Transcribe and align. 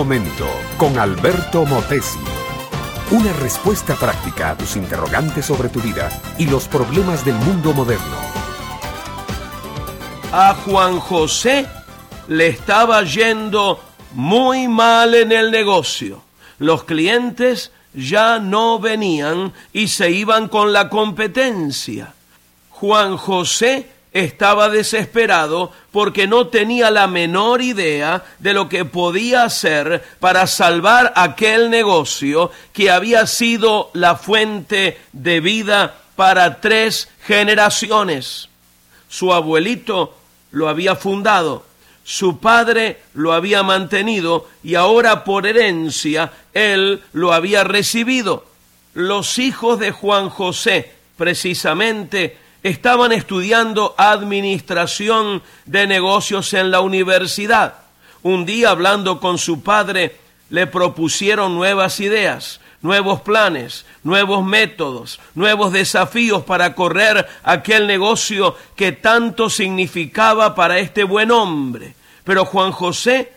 momento 0.00 0.46
con 0.78 0.98
Alberto 0.98 1.66
Motesi. 1.66 2.18
Una 3.10 3.34
respuesta 3.34 3.94
práctica 3.96 4.52
a 4.52 4.56
tus 4.56 4.76
interrogantes 4.76 5.44
sobre 5.44 5.68
tu 5.68 5.78
vida 5.78 6.08
y 6.38 6.46
los 6.46 6.68
problemas 6.68 7.22
del 7.22 7.34
mundo 7.34 7.74
moderno. 7.74 8.16
A 10.32 10.54
Juan 10.54 10.98
José 11.00 11.66
le 12.28 12.46
estaba 12.46 13.02
yendo 13.02 13.78
muy 14.14 14.68
mal 14.68 15.14
en 15.14 15.32
el 15.32 15.50
negocio. 15.50 16.22
Los 16.58 16.84
clientes 16.84 17.70
ya 17.92 18.38
no 18.38 18.78
venían 18.78 19.52
y 19.74 19.88
se 19.88 20.10
iban 20.10 20.48
con 20.48 20.72
la 20.72 20.88
competencia. 20.88 22.14
Juan 22.70 23.18
José 23.18 23.90
estaba 24.12 24.68
desesperado 24.68 25.72
porque 25.92 26.26
no 26.26 26.48
tenía 26.48 26.90
la 26.90 27.06
menor 27.06 27.62
idea 27.62 28.24
de 28.38 28.52
lo 28.52 28.68
que 28.68 28.84
podía 28.84 29.44
hacer 29.44 30.02
para 30.18 30.46
salvar 30.46 31.12
aquel 31.16 31.70
negocio 31.70 32.50
que 32.72 32.90
había 32.90 33.26
sido 33.26 33.90
la 33.94 34.16
fuente 34.16 34.98
de 35.12 35.40
vida 35.40 35.94
para 36.16 36.60
tres 36.60 37.08
generaciones. 37.26 38.48
Su 39.08 39.32
abuelito 39.32 40.16
lo 40.50 40.68
había 40.68 40.96
fundado, 40.96 41.64
su 42.04 42.38
padre 42.38 43.02
lo 43.14 43.32
había 43.32 43.62
mantenido 43.62 44.48
y 44.62 44.74
ahora 44.74 45.22
por 45.24 45.46
herencia 45.46 46.32
él 46.52 47.02
lo 47.12 47.32
había 47.32 47.64
recibido. 47.64 48.44
Los 48.94 49.38
hijos 49.38 49.78
de 49.78 49.92
Juan 49.92 50.30
José, 50.30 50.92
precisamente, 51.16 52.36
estaban 52.62 53.12
estudiando 53.12 53.94
administración 53.96 55.42
de 55.64 55.86
negocios 55.86 56.52
en 56.54 56.70
la 56.70 56.80
universidad. 56.80 57.74
Un 58.22 58.44
día, 58.44 58.70
hablando 58.70 59.18
con 59.20 59.38
su 59.38 59.62
padre, 59.62 60.16
le 60.50 60.66
propusieron 60.66 61.54
nuevas 61.54 62.00
ideas, 62.00 62.60
nuevos 62.82 63.20
planes, 63.22 63.86
nuevos 64.02 64.44
métodos, 64.44 65.20
nuevos 65.34 65.72
desafíos 65.72 66.42
para 66.44 66.74
correr 66.74 67.26
aquel 67.42 67.86
negocio 67.86 68.56
que 68.76 68.92
tanto 68.92 69.48
significaba 69.48 70.54
para 70.54 70.78
este 70.78 71.04
buen 71.04 71.30
hombre. 71.30 71.94
Pero 72.24 72.44
Juan 72.44 72.72
José 72.72 73.32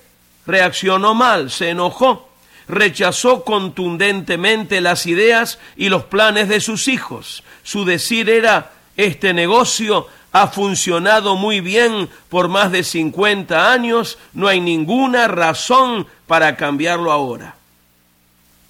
reaccionó 0.46 1.14
mal, 1.14 1.50
se 1.50 1.70
enojó, 1.70 2.30
rechazó 2.68 3.44
contundentemente 3.44 4.82
las 4.82 5.06
ideas 5.06 5.60
y 5.78 5.90
los 5.90 6.04
planes 6.04 6.50
de 6.50 6.60
sus 6.60 6.88
hijos. 6.88 7.44
Su 7.64 7.86
decir 7.86 8.30
era 8.30 8.72
este 8.98 9.34
negocio 9.34 10.08
ha 10.32 10.48
funcionado 10.48 11.36
muy 11.36 11.62
bien 11.62 12.10
por 12.30 12.48
más 12.48 12.72
de 12.72 12.84
50 12.84 13.72
años, 13.72 14.18
no 14.34 14.48
hay 14.48 14.60
ninguna 14.60 15.28
razón 15.28 16.08
para 16.28 16.56
cambiarlo 16.56 17.12
ahora. 17.12 17.56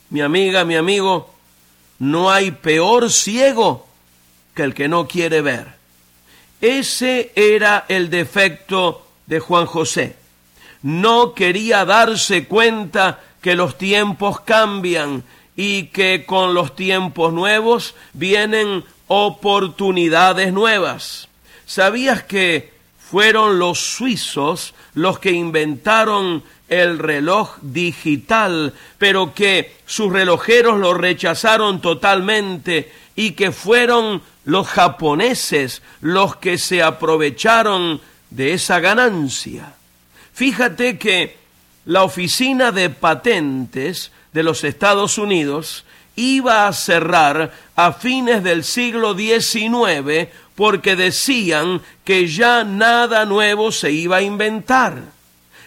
Mi 0.09 0.21
amiga, 0.21 0.65
mi 0.65 0.75
amigo, 0.75 1.33
no 1.99 2.29
hay 2.29 2.51
peor 2.51 3.09
ciego 3.09 3.87
que 4.53 4.63
el 4.63 4.73
que 4.73 4.87
no 4.87 5.07
quiere 5.07 5.41
ver. 5.41 5.67
Ese 6.61 7.31
era 7.35 7.85
el 7.87 8.09
defecto 8.09 9.07
de 9.25 9.39
Juan 9.39 9.65
José. 9.65 10.17
No 10.81 11.33
quería 11.33 11.85
darse 11.85 12.45
cuenta 12.45 13.21
que 13.41 13.55
los 13.55 13.77
tiempos 13.77 14.41
cambian 14.41 15.23
y 15.55 15.87
que 15.87 16.25
con 16.25 16.53
los 16.53 16.75
tiempos 16.75 17.33
nuevos 17.33 17.95
vienen 18.13 18.83
oportunidades 19.07 20.51
nuevas. 20.53 21.27
¿Sabías 21.65 22.23
que 22.23 22.73
fueron 22.97 23.59
los 23.59 23.79
suizos 23.79 24.73
los 24.95 25.19
que 25.19 25.31
inventaron 25.31 26.43
el 26.67 26.97
reloj 26.97 27.57
digital, 27.61 28.73
pero 28.97 29.33
que 29.33 29.75
sus 29.85 30.11
relojeros 30.11 30.79
lo 30.79 30.93
rechazaron 30.93 31.81
totalmente 31.81 32.91
y 33.15 33.31
que 33.31 33.51
fueron 33.51 34.23
los 34.45 34.67
japoneses 34.67 35.83
los 36.01 36.37
que 36.37 36.57
se 36.57 36.81
aprovecharon 36.81 38.01
de 38.31 38.53
esa 38.53 38.79
ganancia? 38.79 39.73
Fíjate 40.33 40.97
que 40.97 41.42
la 41.85 42.03
oficina 42.03 42.71
de 42.71 42.89
patentes 42.89 44.11
de 44.31 44.43
los 44.43 44.63
Estados 44.63 45.17
Unidos 45.17 45.85
iba 46.15 46.67
a 46.67 46.73
cerrar 46.73 47.53
a 47.75 47.93
fines 47.93 48.43
del 48.43 48.63
siglo 48.63 49.15
XIX 49.15 50.29
porque 50.55 50.95
decían 50.95 51.81
que 52.03 52.27
ya 52.27 52.63
nada 52.63 53.25
nuevo 53.25 53.71
se 53.71 53.91
iba 53.91 54.17
a 54.17 54.21
inventar. 54.21 55.01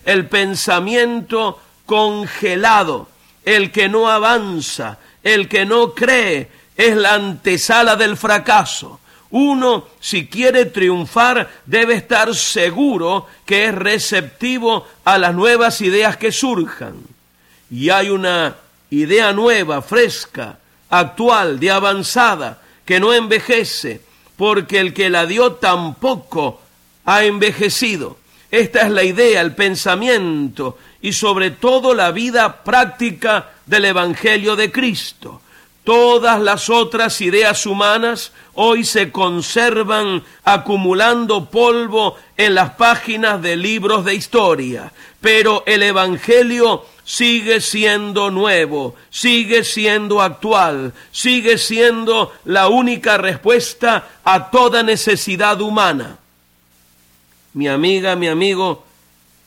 El 0.05 0.27
pensamiento 0.27 1.61
congelado, 1.85 3.09
el 3.45 3.73
que 3.73 3.89
no 3.89 4.09
avanza, 4.09 4.99
el 5.23 5.49
que 5.49 5.65
no 5.67 5.95
cree, 5.95 6.49
es 6.77 6.97
la 6.97 7.15
antesala 7.15 7.97
del 7.97 8.17
fracaso. 8.17 9.01
Uno, 9.39 9.87
si 10.01 10.29
quiere 10.29 10.65
triunfar, 10.65 11.51
debe 11.67 11.93
estar 11.93 12.35
seguro 12.35 13.27
que 13.45 13.67
es 13.67 13.75
receptivo 13.75 14.87
a 15.05 15.19
las 15.19 15.35
nuevas 15.35 15.83
ideas 15.83 16.17
que 16.17 16.33
surjan. 16.33 16.95
Y 17.71 17.91
hay 17.91 18.09
una 18.09 18.57
idea 18.89 19.35
nueva, 19.35 19.83
fresca, 19.83 20.59
actual, 20.89 21.61
de 21.61 21.71
avanzada, 21.71 22.63
que 22.87 22.99
no 22.99 23.13
envejece, 23.13 24.01
porque 24.39 24.81
el 24.81 24.95
que 24.95 25.11
la 25.11 25.27
dio 25.27 25.53
tampoco 25.57 26.63
ha 27.05 27.25
envejecido. 27.25 28.17
Esta 28.51 28.87
es 28.87 28.91
la 28.91 29.03
idea, 29.03 29.43
el 29.43 29.55
pensamiento 29.55 30.79
y 31.03 31.13
sobre 31.13 31.51
todo 31.51 31.93
la 31.93 32.11
vida 32.11 32.65
práctica 32.65 33.51
del 33.67 33.85
Evangelio 33.85 34.57
de 34.57 34.73
Cristo. 34.73 35.43
Todas 35.87 36.41
las 36.41 36.69
otras 36.69 37.21
ideas 37.21 37.65
humanas 37.65 38.33
hoy 38.55 38.85
se 38.85 39.13
conservan 39.13 40.25
acumulando 40.43 41.45
polvo 41.49 42.17
en 42.37 42.57
las 42.57 42.71
páginas 42.71 43.41
de 43.41 43.55
libros 43.55 44.05
de 44.05 44.17
historia, 44.17 44.93
pero 45.21 45.63
el 45.65 45.85
Evangelio 45.85 46.85
sigue 47.05 47.61
siendo 47.61 48.33
nuevo, 48.33 48.97
sigue 49.11 49.63
siendo 49.63 50.21
actual, 50.21 50.93
sigue 51.13 51.57
siendo 51.57 52.33
la 52.47 52.67
única 52.67 53.17
respuesta 53.17 54.09
a 54.25 54.51
toda 54.51 54.83
necesidad 54.83 55.61
humana. 55.61 56.19
Mi 57.53 57.69
amiga, 57.69 58.17
mi 58.17 58.27
amigo, 58.27 58.85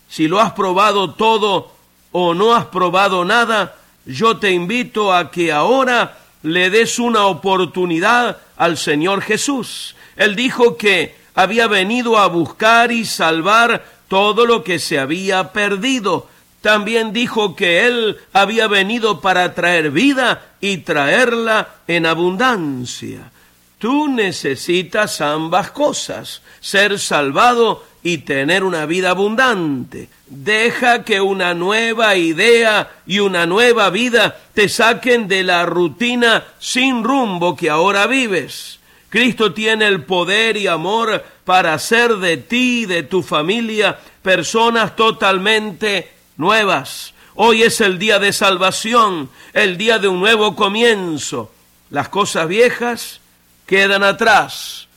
si 0.08 0.30
lo 0.30 0.40
has 0.40 0.54
probado 0.54 1.16
todo 1.16 1.74
o 2.14 2.34
no 2.34 2.56
has 2.56 2.68
probado 2.68 3.26
nada, 3.26 3.76
yo 4.06 4.38
te 4.38 4.52
invito 4.52 5.14
a 5.14 5.30
que 5.30 5.52
ahora 5.52 6.16
le 6.44 6.70
des 6.70 7.00
una 7.00 7.26
oportunidad 7.26 8.38
al 8.58 8.78
Señor 8.78 9.22
Jesús. 9.22 9.96
Él 10.16 10.36
dijo 10.36 10.78
que 10.78 11.16
había 11.36 11.68
venido 11.68 12.18
a 12.18 12.28
buscar 12.28 12.92
y 12.92 13.06
salvar 13.06 13.86
todo 14.08 14.46
lo 14.46 14.64
que 14.64 14.80
se 14.80 15.00
había 15.00 15.52
perdido. 15.52 16.28
También 16.62 17.14
dijo 17.14 17.56
que 17.56 17.86
Él 17.86 18.18
había 18.34 18.68
venido 18.68 19.22
para 19.22 19.54
traer 19.56 19.92
vida 19.92 20.56
y 20.60 20.78
traerla 20.80 21.76
en 21.88 22.06
abundancia. 22.06 23.32
Tú 23.78 24.10
necesitas 24.10 25.22
ambas 25.22 25.72
cosas, 25.72 26.42
ser 26.60 27.00
salvado 27.00 27.86
y 28.04 28.20
tener 28.20 28.66
una 28.66 28.86
vida 28.86 29.12
abundante. 29.12 30.10
Deja 30.30 31.04
que 31.04 31.20
una 31.20 31.56
nueva 31.56 32.16
idea 32.16 32.92
y 33.08 33.18
una 33.18 33.48
nueva 33.48 33.90
vida 33.90 34.40
te 34.54 34.70
saquen 34.70 35.28
de 35.28 35.44
la 35.44 35.66
rutina 35.66 36.44
sin 36.60 37.04
rumbo 37.04 37.56
que 37.56 37.70
ahora 37.70 38.06
vives. 38.06 38.80
Cristo 39.10 39.54
tiene 39.54 39.88
el 39.88 40.04
poder 40.04 40.56
y 40.56 40.68
amor 40.68 41.24
para 41.44 41.74
hacer 41.74 42.18
de 42.18 42.38
ti 42.38 42.82
y 42.82 42.86
de 42.86 43.02
tu 43.02 43.24
familia 43.24 43.98
personas 44.22 44.96
totalmente 44.96 46.12
nuevas. 46.38 47.16
Hoy 47.34 47.64
es 47.64 47.82
el 47.82 47.98
día 47.98 48.20
de 48.20 48.32
salvación, 48.32 49.32
el 49.54 49.78
día 49.78 49.98
de 49.98 50.10
un 50.10 50.20
nuevo 50.20 50.56
comienzo. 50.56 51.52
Las 51.90 52.10
cosas 52.10 52.48
viejas 52.48 53.20
quedan 53.66 54.04
atrás. 54.04 54.88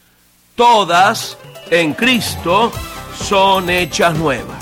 Todas 0.55 1.39
en 1.71 1.95
Cristo 1.95 2.71
son 3.17 3.71
hechas 3.71 4.15
nuevas. 4.15 4.62